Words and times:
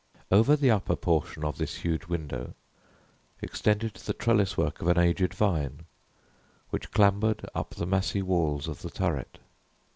Over 0.31 0.55
the 0.55 0.71
upper 0.71 0.95
portion 0.95 1.45
of 1.45 1.59
this 1.59 1.75
huge 1.75 2.07
window 2.07 2.55
extended 3.39 3.93
the 3.97 4.13
trellis 4.15 4.57
work 4.57 4.81
of 4.81 4.87
an 4.87 4.97
aged 4.97 5.31
vine, 5.31 5.85
which 6.71 6.89
clambered 6.89 7.47
up 7.53 7.75
the 7.75 7.85
massy 7.85 8.23
walls 8.23 8.67
of 8.67 8.81
the 8.81 8.89
turret. 8.89 9.37